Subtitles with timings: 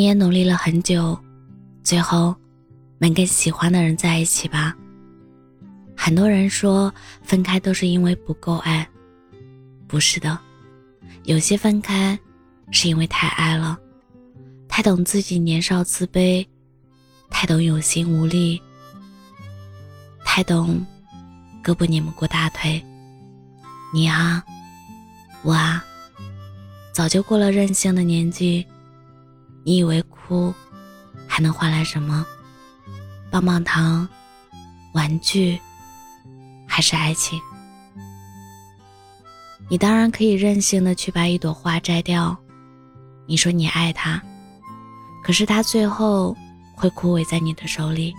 [0.00, 1.14] 你也努力了很久，
[1.84, 2.34] 最后
[2.96, 4.74] 能跟喜欢的人在一起吧。
[5.94, 6.90] 很多人说
[7.22, 8.88] 分开都是因为不够爱，
[9.86, 10.38] 不是的，
[11.24, 12.18] 有些分开
[12.70, 13.78] 是因为太爱了，
[14.68, 16.46] 太懂自己年少自卑，
[17.28, 18.58] 太懂有心无力，
[20.24, 20.82] 太懂
[21.62, 22.82] 胳膊拧不过大腿。
[23.92, 24.42] 你啊，
[25.42, 25.84] 我啊，
[26.90, 28.66] 早就过了任性的年纪。
[29.64, 30.52] 你以为哭
[31.26, 32.24] 还能换来什么？
[33.30, 34.08] 棒棒糖、
[34.94, 35.60] 玩具，
[36.66, 37.40] 还是爱情？
[39.68, 42.36] 你当然可以任性的去把一朵花摘掉。
[43.26, 44.20] 你说你爱它，
[45.22, 46.36] 可是它最后
[46.74, 48.12] 会枯萎在你的手里。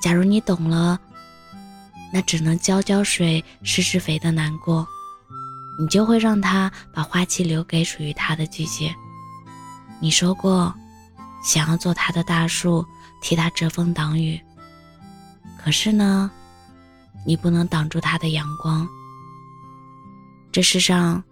[0.00, 1.00] 假如你懂了，
[2.12, 4.86] 那只能浇浇水、施施肥的难过，
[5.80, 8.94] 你就会让它把花期留给属于它的季节。
[10.02, 10.74] 你说过，
[11.44, 12.84] 想要做他的大树，
[13.20, 14.38] 替他遮风挡雨。
[15.56, 16.28] 可是呢，
[17.24, 18.84] 你不能挡住他的阳光。
[20.50, 21.22] 这世上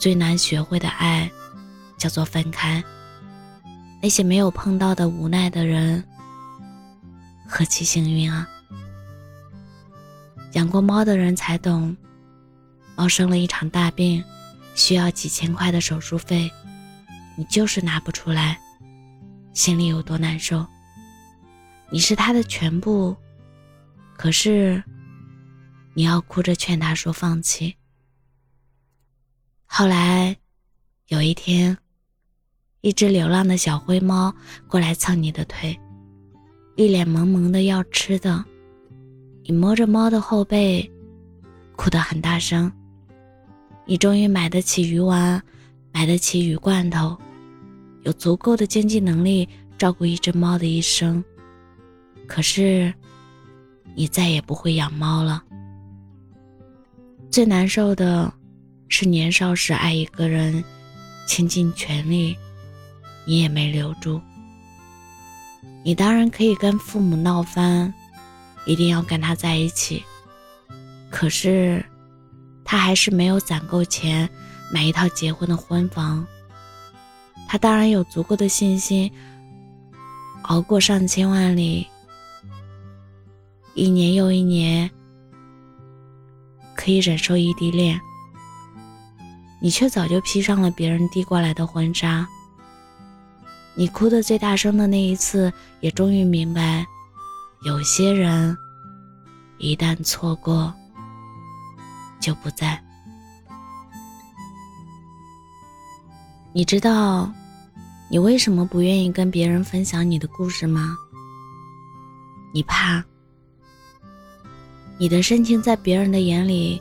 [0.00, 1.30] 最难学会的爱，
[1.96, 2.82] 叫做分开。
[4.02, 6.04] 那些没有碰到的无奈的人，
[7.48, 8.48] 何其幸运啊！
[10.54, 11.96] 养过猫的人才懂，
[12.96, 14.24] 猫生了一场大病，
[14.74, 16.50] 需要几千块的手术费。
[17.38, 18.58] 你就是拿不出来，
[19.54, 20.66] 心里有多难受。
[21.88, 23.16] 你是他的全部，
[24.16, 24.82] 可是
[25.94, 27.72] 你要哭着劝他说放弃。
[29.66, 30.36] 后来
[31.06, 31.78] 有一天，
[32.80, 34.34] 一只流浪的小灰猫
[34.66, 35.78] 过来蹭你的腿，
[36.74, 38.44] 一脸萌萌的要吃的。
[39.44, 40.90] 你摸着猫的后背，
[41.76, 42.70] 哭得很大声。
[43.86, 45.40] 你终于买得起鱼丸，
[45.92, 47.16] 买得起鱼罐头。
[48.02, 51.22] 有足够的经济能力照顾一只猫的一生，
[52.26, 52.92] 可是，
[53.94, 55.42] 你再也不会养猫了。
[57.30, 58.32] 最难受的，
[58.88, 60.64] 是年少时爱一个人，
[61.26, 62.36] 倾尽全力，
[63.26, 64.20] 你也没留住。
[65.84, 67.92] 你当然可以跟父母闹翻，
[68.66, 70.02] 一定要跟他在一起，
[71.10, 71.84] 可是，
[72.64, 74.28] 他还是没有攒够钱
[74.72, 76.26] 买一套结婚的婚房。
[77.48, 79.10] 他当然有足够的信心，
[80.42, 81.88] 熬过上千万里，
[83.74, 84.88] 一年又一年，
[86.76, 87.98] 可以忍受异地恋。
[89.60, 92.28] 你却早就披上了别人递过来的婚纱。
[93.74, 96.86] 你哭的最大声的那一次，也终于明白，
[97.64, 98.56] 有些人
[99.56, 100.72] 一旦错过，
[102.20, 102.78] 就不在。
[106.52, 107.32] 你知道，
[108.10, 110.96] 你为什么不愿意跟别人分享你的故事吗？
[112.54, 113.04] 你怕，
[114.98, 116.80] 你的深情在别人的眼里，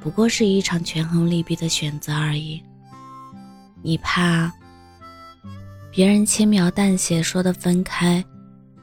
[0.00, 2.60] 不过是一场权衡利弊的选择而已。
[3.80, 4.52] 你怕，
[5.92, 8.24] 别人轻描淡写说的分开，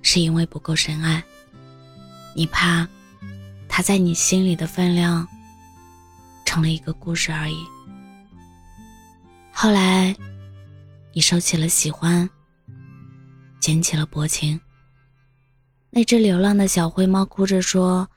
[0.00, 1.22] 是因为不够深爱。
[2.36, 2.86] 你怕，
[3.68, 5.26] 他在你心里的分量，
[6.44, 7.56] 成了一个故事而已。
[9.52, 10.14] 后来，
[11.16, 12.28] 你收起了喜欢，
[13.60, 14.60] 捡起了薄情。
[15.90, 18.08] 那只流浪的小灰猫哭着说：“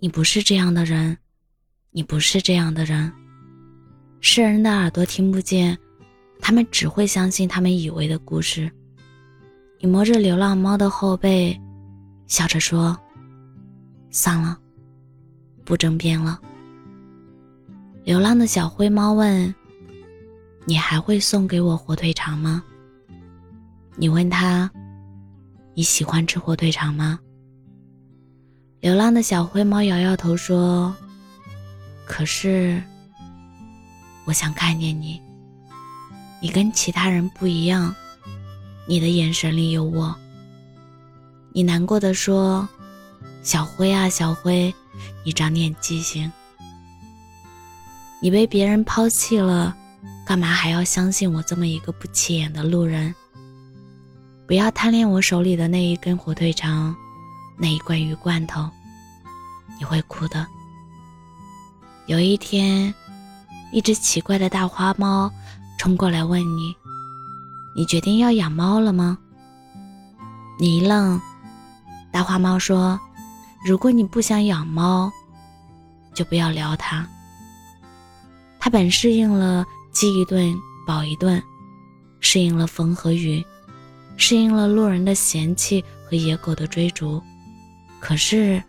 [0.00, 1.18] 你不是这样的人，
[1.90, 3.12] 你不是这样的人。”
[4.22, 5.76] 世人的耳朵听不见，
[6.40, 8.72] 他们只会相信他们以为的故事。
[9.78, 11.60] 你摸着流浪猫的后背，
[12.26, 12.98] 笑着说
[14.10, 14.58] ：“算了，
[15.62, 16.40] 不争辩了。”
[18.02, 19.54] 流浪的小灰猫问。
[20.68, 22.60] 你还会送给我火腿肠吗？
[23.94, 24.68] 你问他，
[25.74, 27.20] 你喜欢吃火腿肠吗？
[28.80, 30.92] 流浪的小灰猫摇摇头说
[32.04, 32.82] ：“可是，
[34.24, 35.22] 我想看见你。
[36.42, 37.94] 你跟其他人不一样，
[38.88, 40.14] 你的眼神里有我。”
[41.54, 42.68] 你难过的说
[43.44, 44.74] ：“小灰啊，小灰，
[45.24, 46.30] 你长点记性。
[48.20, 49.76] 你被别人抛弃了。”
[50.26, 53.14] 干嘛还要相信我这么一个不起眼的路人？
[54.44, 56.94] 不要贪恋我手里的那一根火腿肠，
[57.56, 58.68] 那一罐鱼罐头，
[59.78, 60.44] 你会哭的。
[62.06, 62.92] 有一天，
[63.72, 65.30] 一只奇怪的大花猫
[65.78, 66.74] 冲过来问你
[67.76, 69.16] ：“你决定要养猫了吗？”
[70.58, 71.20] 你一愣，
[72.10, 72.98] 大花猫说
[73.64, 75.08] ：“如果你不想养猫，
[76.12, 77.06] 就不要撩它。
[78.58, 79.64] 它本适应了。
[79.96, 80.54] 饥一顿
[80.86, 81.42] 饱一顿，
[82.20, 83.42] 适应了风和雨，
[84.18, 87.22] 适应了路人的嫌弃和野狗的追逐，
[87.98, 88.62] 可是，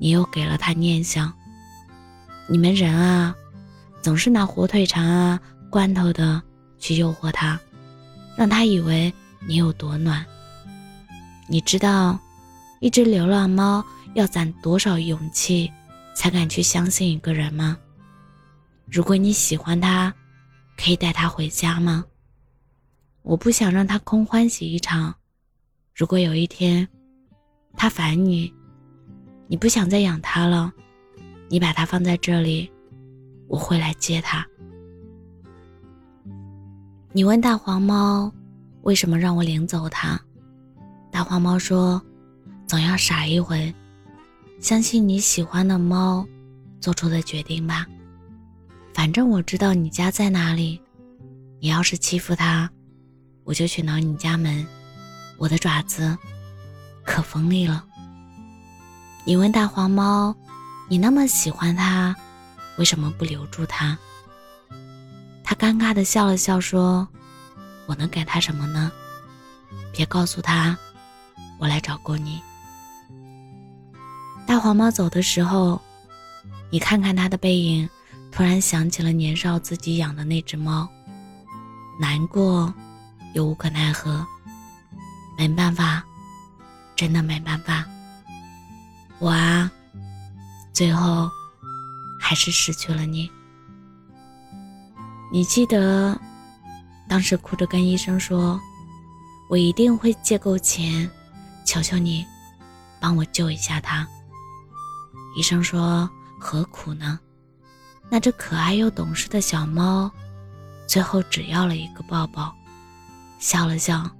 [0.00, 1.32] 你又给了他念想。
[2.48, 3.32] 你们人啊，
[4.02, 5.38] 总是拿火腿肠啊、
[5.70, 6.42] 罐头的
[6.76, 7.56] 去诱惑他，
[8.36, 9.14] 让他以为
[9.46, 10.26] 你有多暖。
[11.46, 12.18] 你知道，
[12.80, 13.84] 一只流浪猫
[14.14, 15.70] 要攒多少勇气，
[16.16, 17.76] 才敢去相信一个人吗？
[18.90, 20.12] 如果你喜欢他，
[20.78, 22.04] 可以带他回家吗？
[23.22, 25.12] 我不想让他空欢喜一场。
[25.92, 26.88] 如果有一天，
[27.76, 28.50] 他烦你，
[29.48, 30.72] 你不想再养他了，
[31.48, 32.70] 你把他放在这里，
[33.48, 34.46] 我会来接他。
[37.12, 38.32] 你问大黄猫，
[38.82, 40.18] 为什么让我领走他？
[41.10, 42.00] 大黄猫说，
[42.66, 43.74] 总要傻一回，
[44.60, 46.24] 相信你喜欢的猫
[46.80, 47.84] 做出的决定吧。
[48.92, 50.80] 反正我知道你家在哪里，
[51.60, 52.70] 你要是欺负他。
[53.44, 54.66] 我就去挠你家门，
[55.38, 56.16] 我的爪子
[57.02, 57.82] 可锋利了。
[59.24, 60.36] 你问大黄猫
[60.88, 62.14] ：“你那么喜欢它，
[62.76, 63.96] 为什么不留住它？”
[65.42, 67.08] 它尴尬的笑了笑，说
[67.88, 68.92] ：“我能给它什么呢？
[69.92, 70.76] 别告诉他，
[71.58, 72.42] 我来找过你。”
[74.46, 75.80] 大黄猫走的时候，
[76.70, 77.88] 你看看它的背影，
[78.38, 80.88] 突然想起了年少自己养的那只猫，
[81.98, 82.72] 难过。
[83.34, 84.24] 又无可奈何，
[85.36, 86.04] 没办法，
[86.94, 87.84] 真的没办法。
[89.18, 89.68] 我啊，
[90.72, 91.28] 最后
[92.20, 93.28] 还是失去了你。
[95.32, 96.16] 你记得
[97.08, 98.58] 当时哭着跟医生说
[99.50, 101.10] ：“我一定会借够钱，
[101.66, 102.24] 求求你，
[103.00, 104.06] 帮我救一下他。”
[105.36, 106.08] 医生说
[106.38, 107.18] ：“何苦呢？
[108.10, 110.10] 那只可爱又懂事的小猫，
[110.86, 112.54] 最后只要了一个抱抱。”
[113.38, 114.10] 笑了笑，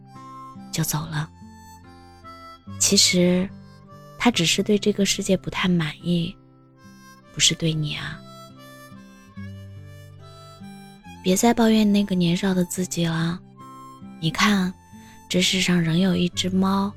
[0.71, 1.29] 就走了。
[2.79, 3.49] 其实，
[4.19, 6.37] 他只是对这个世界不太满意，
[7.35, 8.21] 不是对你啊。
[11.21, 13.41] 别再抱怨那个年少的自己了。
[14.21, 14.73] 你看，
[15.29, 16.93] 这世上仍有一只猫，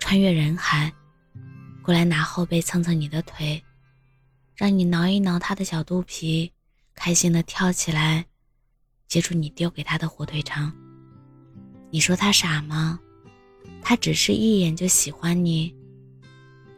[0.00, 0.92] 穿越人海，
[1.82, 3.62] 过来拿后背蹭蹭你的腿，
[4.60, 6.52] 让你挠一挠他的小肚皮，
[6.94, 8.26] 开心的跳起来，
[9.08, 10.70] 接住你丢给他的火腿肠。
[11.90, 13.00] 你说他傻吗？
[13.80, 15.74] 他只是一眼就喜欢你，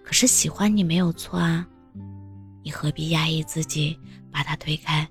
[0.04, 1.66] 可是喜欢你没有错啊，
[2.62, 3.98] 你何必压抑自己
[4.30, 5.04] 把他推开，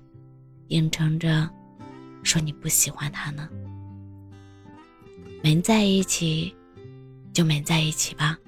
[0.68, 1.46] 硬撑着
[2.22, 3.46] 说你不喜欢他呢？
[5.42, 6.56] 没在一起
[7.34, 8.38] 就没在一起吧，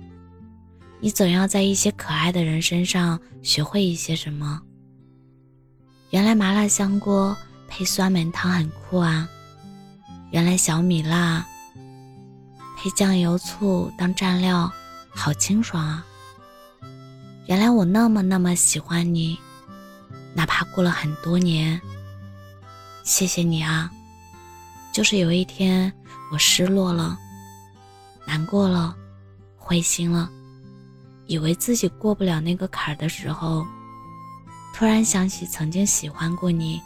[1.05, 4.59] 你总要在一些可爱的人身上学会一些什么。
[6.09, 7.37] 原来麻辣香锅
[7.69, 9.29] 配酸梅汤很酷啊。
[10.31, 11.45] 原来小米辣
[12.79, 14.73] 配酱油醋当蘸料，
[15.11, 16.07] 好清爽啊！
[17.45, 19.39] 原来我那么那么喜欢你，
[20.33, 21.79] 哪怕过了很多年。
[23.03, 23.93] 谢谢你啊！
[24.91, 25.93] 就是有一天
[26.33, 27.19] 我失落了、
[28.27, 28.97] 难过了、
[29.59, 30.31] 灰心了，
[31.27, 33.67] 以为自己过不了那个坎儿的时候，
[34.75, 36.81] 突然想起曾经喜欢过你，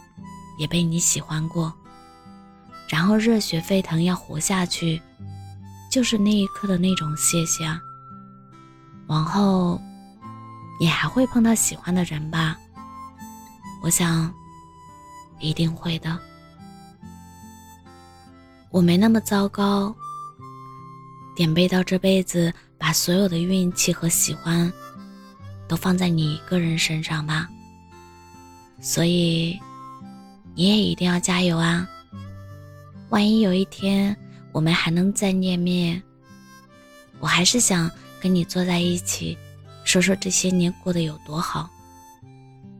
[0.58, 1.72] 也被你喜欢过。
[2.88, 5.00] 然后热血沸腾，要活下去，
[5.90, 7.80] 就是那一刻的那种谢谢啊。
[9.08, 9.80] 往后，
[10.78, 12.56] 你还会碰到喜欢的人吧？
[13.82, 14.32] 我想，
[15.38, 16.18] 一定会的。
[18.70, 19.94] 我没那么糟糕，
[21.34, 24.72] 点背到这辈子把所有的运气和喜欢，
[25.66, 27.48] 都放在你一个人身上吧。
[28.80, 29.58] 所以，
[30.54, 31.86] 你也一定要加油啊！
[33.10, 34.16] 万一有一天
[34.52, 36.00] 我们还能再见面，
[37.18, 39.36] 我还是想跟你坐在一起，
[39.84, 41.68] 说说这些年过得有多好。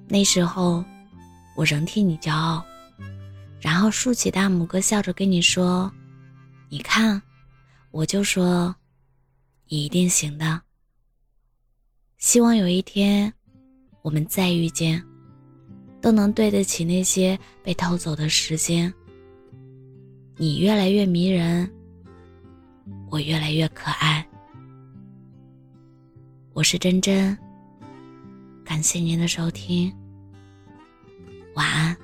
[0.07, 0.85] 那时候
[1.57, 2.65] 我仍替你骄傲，
[3.61, 5.91] 然后竖起大拇哥，笑着跟你说
[6.71, 7.21] ：“你看，
[7.91, 8.75] 我就说
[9.69, 10.61] 一定行的。”
[12.19, 13.33] 希望有一天
[14.03, 15.03] 我们再遇见，
[16.01, 18.93] 都能对得起那些被偷走的时间。
[20.37, 21.71] 你越来越迷人，
[23.11, 24.27] 我越来越可爱。
[26.53, 27.37] 我是真真，
[28.65, 29.95] 感谢您的收听，
[31.55, 31.97] 晚安。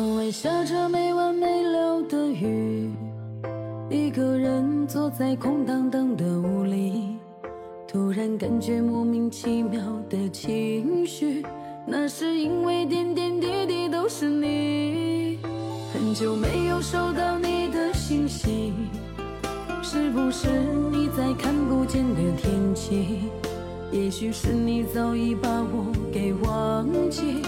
[0.00, 2.90] 窗外下着没完没了的雨，
[3.90, 7.18] 一个人坐在空荡荡的屋里，
[7.86, 9.78] 突然感觉莫名其妙
[10.08, 11.44] 的情绪，
[11.86, 15.38] 那是因为点点滴滴都是你。
[15.92, 18.72] 很久没有收到你的信息，
[19.82, 20.48] 是不是
[20.90, 23.18] 你在看不见的天气？
[23.92, 27.42] 也许是你早已把我给忘记。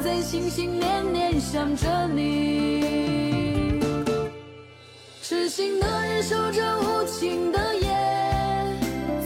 [0.00, 3.80] 在心心念念想着你，
[5.20, 7.88] 痴心的人守着无情的夜，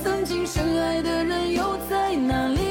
[0.02, 2.61] 曾经深爱的人又在哪里？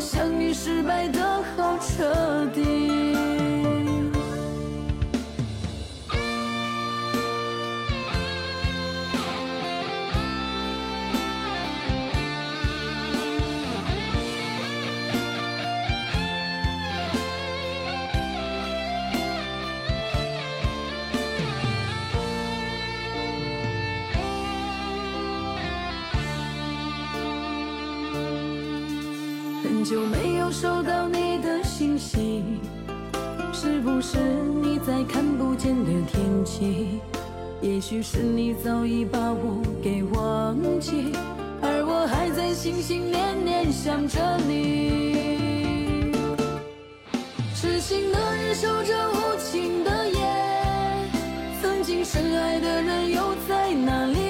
[0.00, 2.99] 错过相遇失败的好彻底。
[29.80, 32.44] 很久没有收到你的信息，
[33.50, 34.18] 是不是
[34.62, 37.00] 你在看不见的天气？
[37.62, 41.14] 也许是你早已把我给忘记，
[41.62, 46.12] 而我还在心心念念想着你。
[47.54, 51.08] 痴心的人守着无情的夜，
[51.62, 54.29] 曾经深爱的人又在哪里？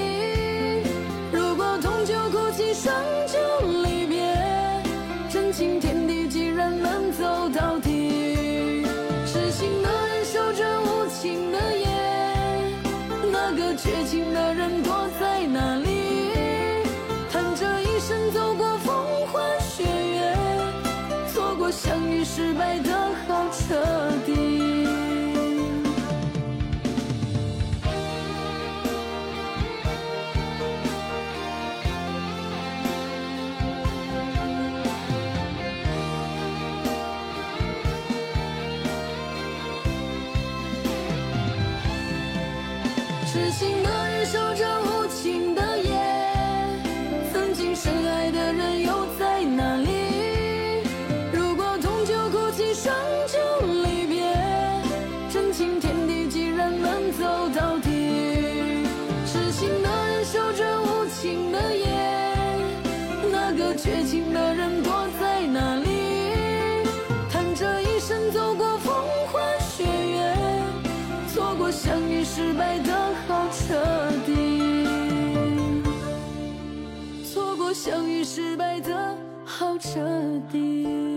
[43.41, 45.91] 痴心的人守着无情的夜，
[47.33, 50.83] 曾经深爱的人又在哪里？
[51.33, 52.93] 如果痛就哭泣，伤
[53.25, 54.37] 就离别，
[55.27, 57.23] 真情天地既然能走
[57.59, 57.90] 到天。
[77.83, 79.99] 相遇失败的好彻
[80.51, 81.10] 底。